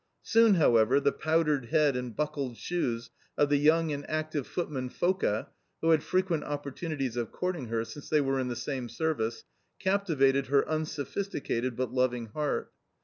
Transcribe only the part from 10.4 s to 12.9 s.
her unsophisticated, but loving, heart.